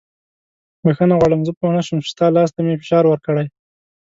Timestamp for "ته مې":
2.55-2.79